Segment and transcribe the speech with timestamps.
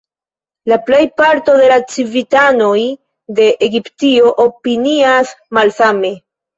[0.71, 2.73] La plejparto de la civitanoj
[3.43, 6.17] de Egiptio opinias malsame.